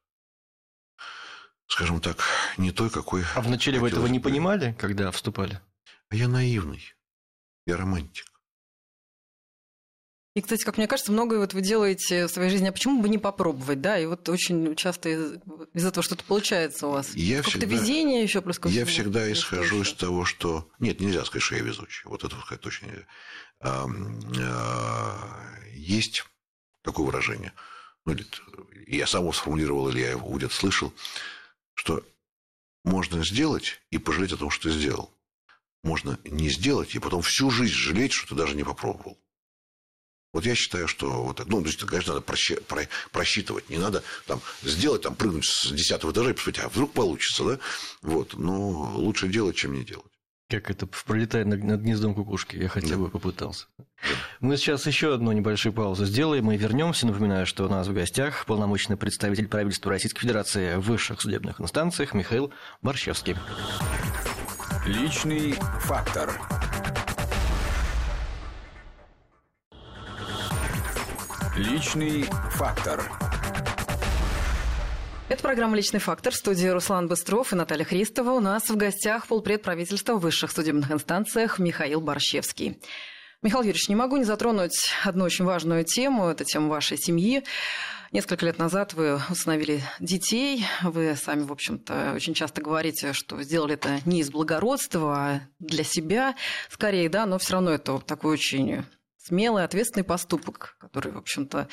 [1.67, 2.23] скажем так,
[2.57, 3.25] не той, какой...
[3.35, 5.61] А вначале вы этого не понимали, когда вступали?
[6.09, 6.95] А я наивный.
[7.67, 8.27] Я романтик.
[10.35, 13.09] И, кстати, как мне кажется, многое вот вы делаете в своей жизни, а почему бы
[13.09, 14.01] не попробовать, да?
[14.01, 15.33] И вот очень часто из,
[15.75, 17.15] из этого что-то получается у вас.
[17.15, 20.69] Я всегда- везение еще плюс Я всегда Или исхожу из того, что...
[20.81, 22.03] Нет, нельзя сказать, что я везучий.
[22.07, 23.07] Вот это сказать точно нельзя.
[23.61, 23.87] А,
[24.41, 26.25] а, есть
[26.83, 27.53] такое выражение,
[28.05, 28.17] ну,
[28.89, 30.93] я сам его сформулировал, или я его где-то слышал,
[31.75, 32.05] что
[32.83, 35.11] можно сделать и пожалеть о том, что ты сделал.
[35.85, 39.17] Можно не сделать и потом всю жизнь жалеть, что ты даже не попробовал.
[40.35, 41.43] Вот я считаю, что вот.
[41.47, 42.27] Ну, то есть, конечно, надо
[43.13, 43.71] просчитывать.
[43.71, 47.59] Не надо там сделать, там, прыгнуть с десятого этажа и посмотреть, а вдруг получится, да?
[48.03, 48.35] Вот.
[48.35, 50.11] Но лучше делать, чем не делать.
[50.51, 53.67] Как это пролетает над, над гнездом кукушки, я хотя бы попытался.
[54.41, 57.07] Мы сейчас еще одну небольшую паузу сделаем и вернемся.
[57.07, 62.13] Напоминаю, что у нас в гостях полномочный представитель правительства Российской Федерации в высших судебных инстанциях
[62.13, 63.37] Михаил Борщевский.
[64.85, 66.39] Личный фактор.
[71.57, 73.09] Личный фактор.
[75.29, 76.33] Это программа «Личный фактор».
[76.33, 78.33] В студии Руслан Быстров и Наталья Христова.
[78.33, 82.81] У нас в гостях полпред правительства в высших судебных инстанциях Михаил Борщевский.
[83.41, 86.27] Михаил Юрьевич, не могу не затронуть одну очень важную тему.
[86.27, 87.45] Это тема вашей семьи.
[88.11, 90.67] Несколько лет назад вы установили детей.
[90.83, 95.85] Вы сами, в общем-то, очень часто говорите, что сделали это не из благородства, а для
[95.85, 96.35] себя
[96.69, 98.85] скорее, да, но все равно это такой очень
[99.25, 101.69] смелый, ответственный поступок, который, в общем-то,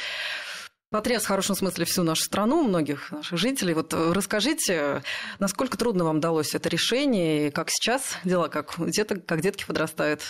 [0.89, 3.73] потряс в хорошем смысле всю нашу страну, многих наших жителей.
[3.73, 5.03] Вот расскажите,
[5.39, 10.21] насколько трудно вам далось это решение, и как сейчас дела, как деток, как детки подрастают?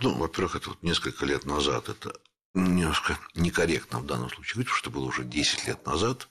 [0.00, 2.12] Ну, во-первых, это вот несколько лет назад, это
[2.54, 6.28] немножко некорректно в данном случае говорить, потому что было уже 10 лет назад,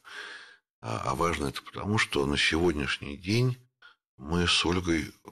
[0.81, 3.57] а, а важно это потому, что на сегодняшний день
[4.17, 5.29] мы с Ольгой э,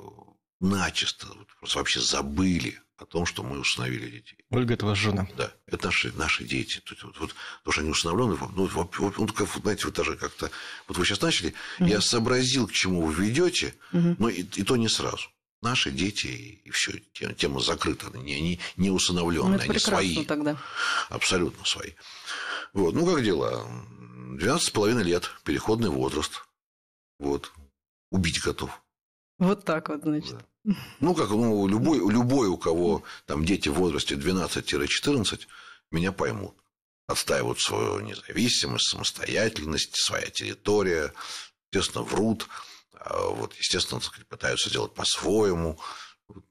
[0.63, 1.27] начисто
[1.59, 4.37] просто вообще забыли о том, что мы установили детей.
[4.49, 5.27] Ольга, это ваша жена?
[5.37, 6.81] Да, это наши, наши дети.
[7.03, 10.49] Вот, вот, то, что они установлены, ну, вот, вот, как, знаете, вот даже как-то...
[10.87, 11.87] Вот вы сейчас начали, угу.
[11.87, 14.15] я сообразил, к чему вы ведете, угу.
[14.19, 15.27] но и, и то не сразу.
[15.61, 16.99] Наши дети, и все,
[17.37, 20.25] тема закрыта, они, они не усыновленные, ну, они свои.
[20.25, 20.57] тогда.
[21.09, 21.91] Абсолютно свои.
[22.73, 23.65] Вот, ну, как дела?
[24.37, 26.45] 12,5 лет, переходный возраст.
[27.19, 27.51] Вот.
[28.11, 28.81] Убить готов.
[29.39, 30.37] Вот так вот, значит.
[30.37, 30.45] Да.
[30.99, 35.41] Ну, как ну, любой, любой, у кого там дети в возрасте 12-14,
[35.91, 36.55] меня поймут.
[37.07, 41.13] Отстаивают свою независимость, самостоятельность, своя территория,
[41.71, 42.47] естественно, врут,
[42.93, 45.77] а вот, естественно, сказать, пытаются сделать по-своему.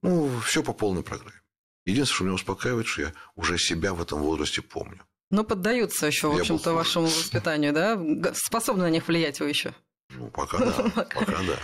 [0.03, 1.41] Ну, все по полной программе.
[1.87, 5.01] Единственное, что меня успокаивает, что я уже себя в этом возрасте помню.
[5.31, 8.35] Но поддаются еще, в общем-то, вашему воспитанию, да?
[8.35, 9.75] Способны на них влиять вы еще?
[10.11, 10.73] Ну, пока да.
[10.95, 11.59] Пока да.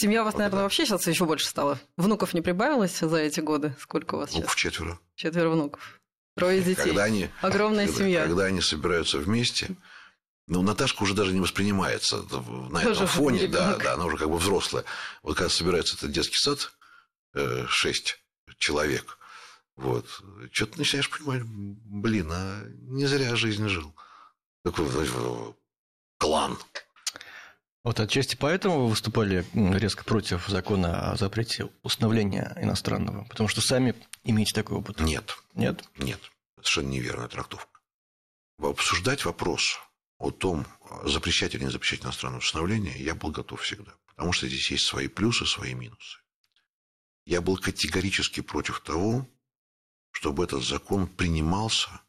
[0.00, 0.62] Семья у вас, вот наверное, да.
[0.62, 1.80] вообще сейчас еще больше стала.
[1.96, 3.74] Внуков не прибавилось за эти годы?
[3.80, 4.72] Сколько у вас Внуков сейчас?
[4.74, 5.00] четверо.
[5.16, 6.00] Четверо внуков.
[6.36, 6.84] Трое детей.
[6.84, 8.24] Когда они, Огромная когда, семья.
[8.24, 9.70] Когда они собираются вместе,
[10.46, 13.40] ну, Наташка уже даже не воспринимается на Тоже этом фоне.
[13.40, 13.78] Ребенок.
[13.78, 14.84] Да, да, она уже как бы взрослая.
[15.24, 16.70] Вот когда собирается этот детский сад,
[17.34, 18.22] э, шесть
[18.58, 19.18] человек,
[19.74, 20.06] вот,
[20.52, 23.92] что ты начинаешь понимать, блин, а не зря жизнь жил.
[24.62, 24.86] Такой
[26.18, 26.56] клан.
[27.84, 33.94] Вот отчасти поэтому вы выступали резко против закона о запрете установления иностранного, потому что сами
[34.24, 35.00] имеете такой опыт.
[35.00, 35.36] Нет.
[35.54, 35.84] Нет?
[35.96, 36.20] Нет.
[36.56, 37.80] Совершенно неверная трактовка.
[38.58, 39.78] Обсуждать вопрос
[40.18, 40.66] о том,
[41.04, 43.92] запрещать или не запрещать иностранное установление, я был готов всегда.
[44.06, 46.18] Потому что здесь есть свои плюсы, свои минусы.
[47.24, 49.28] Я был категорически против того,
[50.10, 52.00] чтобы этот закон принимался,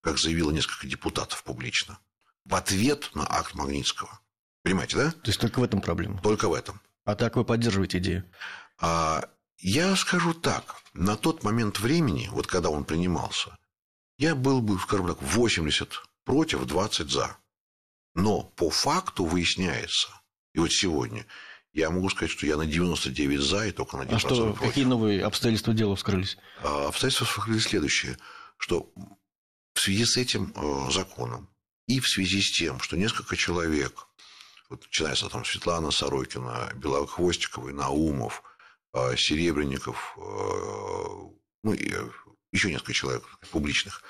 [0.00, 1.98] как заявило несколько депутатов публично,
[2.46, 4.20] в ответ на акт Магнитского–
[4.68, 5.10] Понимаете, да?
[5.12, 6.20] То есть только в этом проблема?
[6.20, 6.78] Только в этом.
[7.06, 8.30] А так вы поддерживаете идею?
[8.78, 9.26] А,
[9.56, 10.82] я скажу так.
[10.92, 13.56] На тот момент времени, вот когда он принимался,
[14.18, 17.38] я был бы, скажем так, 80 против, 20 за.
[18.14, 20.08] Но по факту выясняется,
[20.52, 21.24] и вот сегодня,
[21.72, 24.68] я могу сказать, что я на 99 за и только на 10 А что, против.
[24.68, 26.36] какие новые обстоятельства дела вскрылись?
[26.62, 28.18] А, обстоятельства вскрылись следующее,
[28.58, 28.92] что
[29.72, 31.48] в связи с этим э, законом
[31.86, 34.07] и в связи с тем, что несколько человек
[34.68, 38.42] вот начинается там Светлана Сорокина, Белохвостиковый, Наумов,
[38.92, 41.30] а, Серебренников, а,
[41.62, 42.08] ну и э,
[42.52, 44.02] еще несколько человек публичных,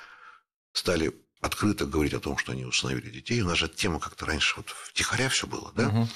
[0.72, 3.40] стали открыто говорить о том, что они установили детей.
[3.42, 5.88] У нас же тема как-то раньше вот втихаря все было, да?
[5.88, 6.08] Угу.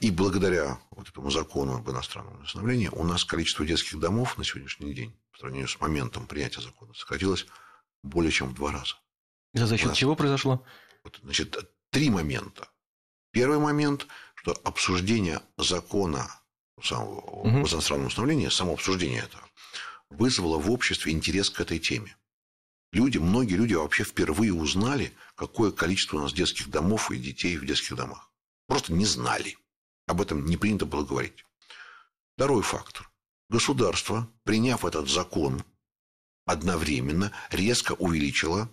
[0.00, 4.94] И благодаря вот этому закону об иностранном усыновлении у нас количество детских домов на сегодняшний
[4.94, 7.46] день, по сравнению с моментом принятия закона, сократилось
[8.02, 8.94] более чем в два раза.
[9.54, 9.96] За счет нас...
[9.96, 10.64] чего произошло?
[11.02, 11.56] Вот, значит,
[11.90, 12.68] три момента.
[13.32, 16.30] Первый момент, что обсуждение закона
[16.82, 17.48] самого, угу.
[17.48, 19.42] о иностранном установлении, само обсуждение этого,
[20.10, 22.14] вызвало в обществе интерес к этой теме.
[22.92, 27.64] Люди, многие люди вообще впервые узнали, какое количество у нас детских домов и детей в
[27.64, 28.30] детских домах.
[28.66, 29.56] Просто не знали.
[30.06, 31.46] Об этом не принято было говорить.
[32.36, 33.10] Второй фактор.
[33.48, 35.64] Государство, приняв этот закон,
[36.44, 38.70] одновременно резко увеличила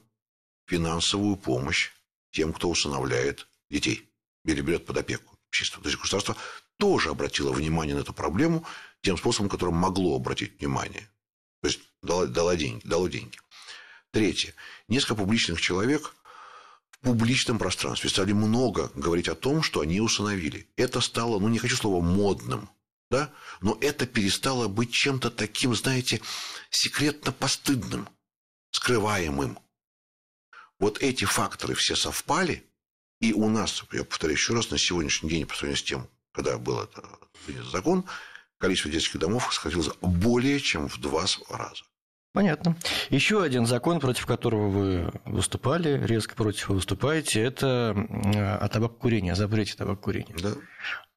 [0.67, 1.91] финансовую помощь
[2.31, 4.08] тем, кто усыновляет детей
[4.45, 5.81] или берет под опеку общества.
[5.81, 6.35] То есть государство
[6.77, 8.65] тоже обратило внимание на эту проблему
[9.01, 11.09] тем способом, которым могло обратить внимание.
[11.61, 13.37] То есть дало, дало, деньги, дало деньги.
[14.11, 14.53] Третье.
[14.87, 16.15] Несколько публичных человек
[16.91, 20.69] в публичном пространстве стали много говорить о том, что они усыновили.
[20.75, 22.69] Это стало, ну не хочу слова модным,
[23.09, 26.21] да, но это перестало быть чем-то таким, знаете,
[26.69, 28.07] секретно постыдным,
[28.71, 29.59] скрываемым.
[30.79, 32.68] Вот эти факторы все совпали,
[33.19, 36.57] и у нас, я повторяю еще раз, на сегодняшний день, по сравнению с тем, когда
[36.57, 37.03] был это,
[37.45, 38.05] принят закон,
[38.57, 41.83] количество детских домов сократилось более чем в два раза.
[42.31, 42.77] Понятно.
[43.09, 47.91] Еще один закон, против которого вы выступали, резко против выступаете, это
[48.61, 50.35] о табакокурении, о запрете табакокурения.
[50.37, 50.53] Да.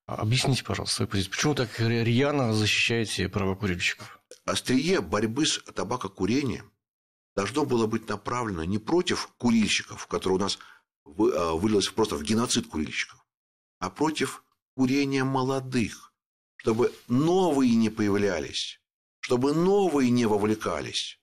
[0.07, 1.33] Объясните, пожалуйста, свою позицию.
[1.33, 4.21] Почему так рьяно защищаете права курильщиков?
[4.47, 6.73] Острие борьбы с табакокурением
[7.37, 10.59] должно было быть направлено не против курильщиков, которые у нас
[11.05, 13.25] вылилось просто в геноцид курильщиков,
[13.79, 16.13] а против курения молодых,
[16.57, 18.81] чтобы новые не появлялись,
[19.21, 21.19] чтобы новые не вовлекались.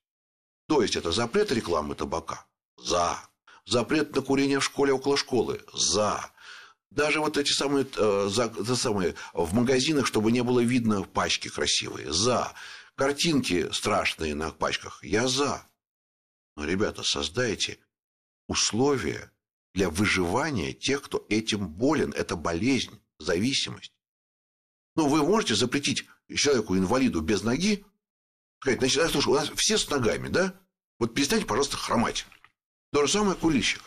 [0.68, 2.46] То есть это запрет рекламы табака?
[2.78, 3.20] За.
[3.66, 5.64] Запрет на курение в школе около школы?
[5.74, 6.32] За.
[6.92, 12.12] Даже вот эти самые, э, за самые в магазинах, чтобы не было видно пачки красивые.
[12.12, 12.54] За.
[12.96, 15.04] Картинки страшные на пачках.
[15.04, 15.66] Я за.
[16.56, 17.80] Но, ребята, создайте
[18.48, 19.32] условия
[19.80, 22.12] для выживания тех, кто этим болен.
[22.12, 23.94] Это болезнь, зависимость.
[24.98, 27.86] Ну, вы можете запретить человеку-инвалиду без ноги,
[28.60, 30.54] сказать, значит, а, слушай, у нас все с ногами, да?
[31.00, 32.26] Вот перестаньте, пожалуйста, хромать.
[32.92, 33.82] То же самое курильщик.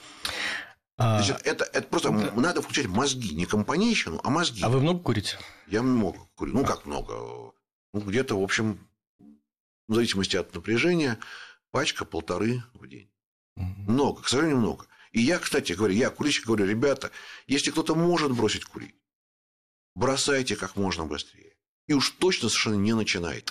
[0.97, 1.23] А...
[1.23, 2.33] Значит, это, это просто да.
[2.41, 4.63] надо включать мозги, не компанейщину, а мозги.
[4.63, 5.39] А вы много курите?
[5.67, 6.55] Я много курю.
[6.55, 7.53] Ну, как много?
[7.93, 8.79] Ну, где-то, в общем,
[9.89, 11.19] в зависимости от напряжения,
[11.71, 13.11] пачка полторы в день.
[13.57, 14.87] Много, к сожалению, много.
[15.13, 17.11] И я, кстати говорю, я курильщик говорю, ребята,
[17.47, 18.95] если кто-то может бросить курить,
[19.95, 21.53] бросайте как можно быстрее.
[21.89, 23.45] И уж точно совершенно не начинайте.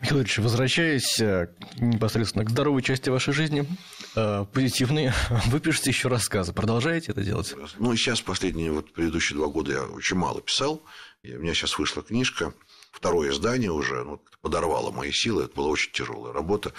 [0.00, 3.66] Михаил Ильич, возвращаясь э, непосредственно к здоровой части вашей жизни,
[4.16, 5.14] э, позитивные,
[5.46, 6.52] вы пишете еще рассказы.
[6.52, 7.54] Продолжаете это делать?
[7.78, 10.82] Ну, и сейчас последние, вот предыдущие два года я очень мало писал.
[11.22, 12.54] У меня сейчас вышла книжка,
[12.90, 16.72] второе издание уже, ну, подорвало мои силы, это была очень тяжелая работа.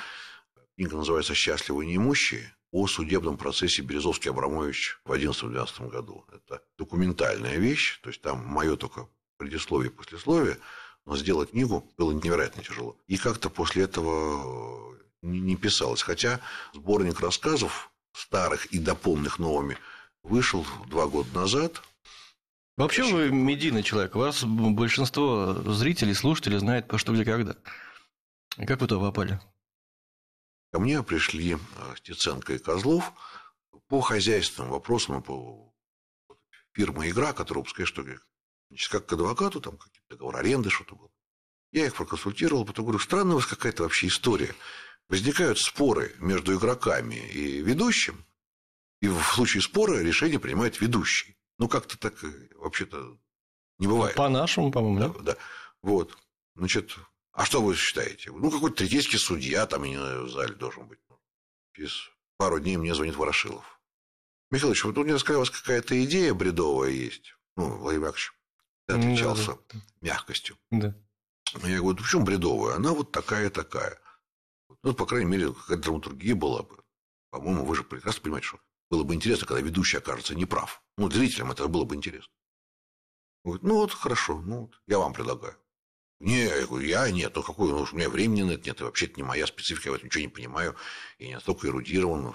[0.75, 6.25] Книга называется «Счастливые неимущие» о судебном процессе Березовский-Абрамович в 2011-2012 году.
[6.33, 9.07] Это документальная вещь, то есть там мое только
[9.37, 10.57] предисловие и послесловие,
[11.05, 12.97] но сделать книгу было невероятно тяжело.
[13.07, 16.01] И как-то после этого э, не писалось.
[16.01, 16.41] Хотя
[16.73, 19.77] сборник рассказов старых и дополненных новыми
[20.23, 21.81] вышел два года назад.
[22.75, 24.15] Вообще вы медийный человек.
[24.15, 27.55] Вас большинство зрителей, слушателей знает по что, где, когда.
[28.57, 29.39] И как вы туда попали?
[30.75, 33.13] Ко мне пришли э, Стеценко и Козлов
[33.87, 35.73] по хозяйственным вопросам, по
[36.73, 38.03] фирме «Игра», которая выпускает что
[38.67, 41.09] Значит, как к адвокату, там какие-то договоры аренды, что-то было.
[41.71, 44.53] Я их проконсультировал, потом говорю, странная у вас какая-то вообще история.
[45.07, 48.25] Возникают споры между игроками и ведущим,
[48.99, 51.37] и в случае спора решение принимает ведущий.
[51.57, 53.17] Ну, как-то так э, вообще-то
[53.79, 54.17] не бывает.
[54.17, 55.23] По-нашему, по-моему, да?
[55.23, 55.37] Да.
[55.81, 56.17] Вот.
[56.53, 56.97] Значит,
[57.35, 58.31] а что вы считаете?
[58.31, 60.99] Ну, какой-то третейский судья там в зале должен быть.
[61.73, 61.91] Через
[62.37, 63.81] пару дней мне звонит Ворошилов.
[64.51, 67.35] Михаил Ильич, вот у меня у вас какая-то идея бредовая есть.
[67.57, 68.33] Ну, Владимир Яковлевич
[68.87, 69.79] отличался да, да.
[69.99, 70.57] мягкостью.
[70.71, 70.95] Да.
[71.63, 72.75] Я говорю, почему бредовая?
[72.75, 73.99] Она вот такая-такая.
[74.83, 76.83] Ну, по крайней мере, какая-то драматургия была бы.
[77.31, 80.81] По-моему, вы же прекрасно понимаете, что было бы интересно, когда ведущий окажется неправ.
[80.97, 82.31] Ну, зрителям это было бы интересно.
[83.43, 85.57] Говорит, ну вот хорошо, ну вот, я вам предлагаю.
[86.19, 89.15] Не, я говорю, я нет, ну какой, ну, у меня времени нет, нет, вообще это
[89.17, 90.75] не моя специфика, я в этом ничего не понимаю,
[91.17, 92.33] и не настолько эрудирован.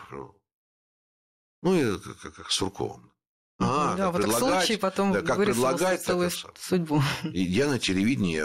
[1.62, 3.12] Ну, и как, как с Сурковым.
[3.58, 7.02] А, да, вот предлагать, случае потом да, как предлагать целую так, судьбу.
[7.24, 8.40] И я на телевидении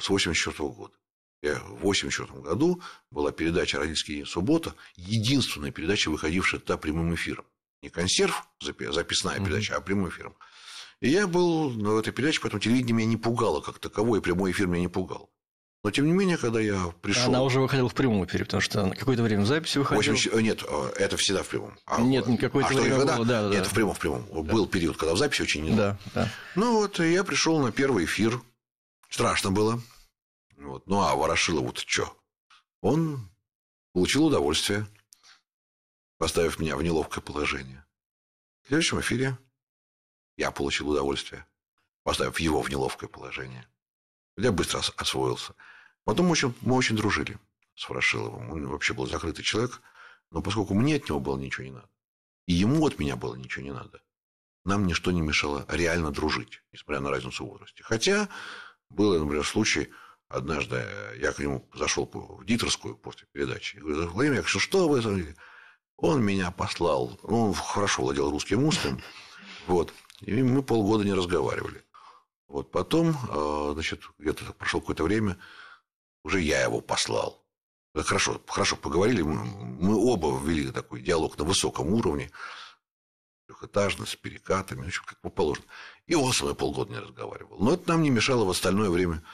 [0.00, 0.94] с 84 -го года.
[1.42, 7.46] Я в 84 году была передача «Родительский день суббота», единственная передача, выходившая тогда прямым эфиром.
[7.82, 10.36] Не консерв, записная передача, а прямым эфиром.
[11.00, 14.52] И я был на этой передаче, поэтому телевидение меня не пугало как таковое, и прямой
[14.52, 15.30] эфир меня не пугал.
[15.82, 17.24] Но, тем не менее, когда я пришел...
[17.24, 20.12] Она уже выходила в прямом эфире, потому что какое-то время в записи выходила.
[20.12, 20.34] 80...
[20.42, 21.78] Нет, э, это всегда в прямом.
[21.86, 23.16] А, Нет, какое-то а время когда?
[23.16, 23.54] было, да, да.
[23.54, 24.26] Нет, в прямом, в прямом.
[24.30, 24.42] Да.
[24.42, 26.28] Был период, когда в записи очень не Да, да.
[26.54, 28.42] Ну, вот я пришел на первый эфир.
[29.08, 29.80] Страшно было.
[30.58, 30.86] Вот.
[30.86, 32.14] Ну, а Ворошилов вот что?
[32.82, 33.30] Он
[33.94, 34.86] получил удовольствие,
[36.18, 37.86] поставив меня в неловкое положение.
[38.64, 39.38] В следующем эфире
[40.40, 41.44] я получил удовольствие,
[42.02, 43.68] поставив его в неловкое положение.
[44.38, 45.54] Я быстро освоился.
[46.04, 47.38] Потом мы очень, мы очень дружили
[47.74, 48.50] с Ворошиловым.
[48.50, 49.82] Он вообще был закрытый человек.
[50.30, 51.90] Но поскольку мне от него было ничего не надо,
[52.46, 54.00] и ему от меня было ничего не надо,
[54.64, 57.82] нам ничто не мешало реально дружить, несмотря на разницу в возрасте.
[57.82, 58.28] Хотя
[58.88, 59.90] был, например, случай,
[60.28, 60.86] однажды
[61.18, 63.76] я к нему зашел в Дитерскую после передачи.
[63.76, 65.36] Я говорю, Владимир Яковлевич, что вы...
[65.96, 69.02] Он меня послал, ну, он хорошо владел русским устным,
[69.66, 71.84] вот, и мы полгода не разговаривали.
[72.48, 75.38] Вот потом, а, значит, где-то прошло какое-то время,
[76.24, 77.44] уже я его послал.
[77.94, 82.30] Хорошо, хорошо поговорили, мы оба ввели такой диалог на высоком уровне,
[83.46, 85.66] трехэтажно, с перекатами, общем, как положено.
[86.06, 87.58] И он со мной полгода не разговаривал.
[87.58, 89.24] Но это нам не мешало в остальное время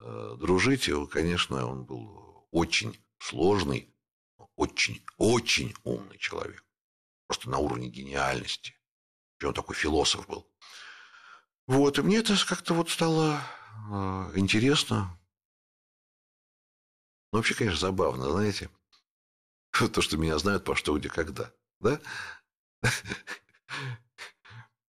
[0.00, 0.88] э, дружить.
[0.88, 3.94] И, конечно, он был очень сложный,
[4.56, 6.64] очень, очень умный человек.
[7.28, 8.74] Просто на уровне гениальности.
[9.42, 10.46] Он такой философ был.
[11.66, 13.40] Вот, и мне это как-то вот стало
[13.90, 15.16] э, интересно.
[17.32, 18.70] Ну, вообще, конечно, забавно, знаете,
[19.92, 21.52] то, что меня знают по что, где, когда.
[21.78, 22.00] Да?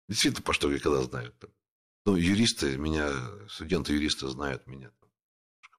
[0.07, 1.35] Действительно, по что, где, когда знают.
[2.05, 3.11] Ну, юристы меня,
[3.47, 4.91] студенты-юристы знают меня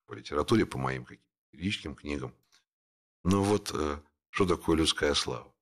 [0.06, 2.34] по литературе, по моим каким-то юридическим книгам.
[3.24, 4.00] Но вот э,
[4.30, 5.54] что такое людская слава?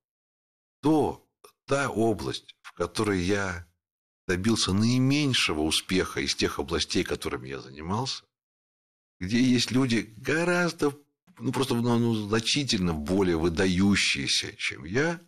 [0.82, 1.29] То,
[1.70, 3.64] та область, в которой я
[4.26, 8.24] добился наименьшего успеха из тех областей, которыми я занимался,
[9.20, 10.92] где есть люди гораздо,
[11.38, 15.20] ну просто ну, ну, значительно более выдающиеся, чем я,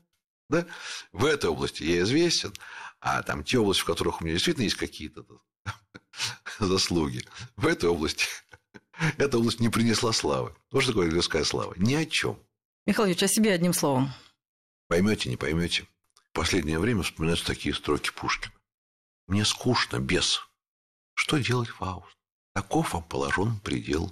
[0.48, 0.66] да?
[1.12, 2.52] в этой области я известен,
[3.00, 5.24] а там те области, в которых у меня действительно есть какие-то
[6.58, 7.24] заслуги,
[7.54, 8.26] в этой области
[9.16, 10.56] эта область не принесла славы.
[10.72, 11.72] Вот что такое людская слава?
[11.76, 12.36] Ни о чем.
[12.84, 14.10] Михаил Ильич, о себе одним словом.
[14.88, 15.86] Поймете, не поймете.
[16.32, 18.54] В последнее время вспоминаются такие строки Пушкина.
[19.26, 20.40] Мне скучно, без.
[21.12, 22.16] Что делать, Фауст?
[22.54, 24.10] Таков вам положен предел.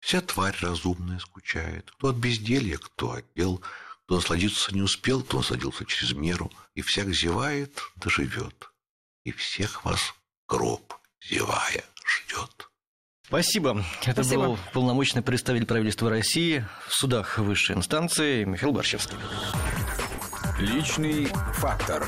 [0.00, 1.90] Вся тварь разумная скучает.
[1.90, 3.62] Кто от безделья, кто от дел.
[4.06, 6.50] Кто насладиться не успел, кто насладился через меру.
[6.74, 8.70] И всяк зевает, доживет.
[9.24, 10.14] И всех вас
[10.48, 12.70] гроб, зевая, ждет.
[13.26, 13.84] Спасибо.
[14.02, 14.46] Это Спасибо.
[14.46, 19.18] был полномочный представитель правительства России в судах высшей инстанции Михаил Борщевский.
[20.58, 22.06] Личный фактор.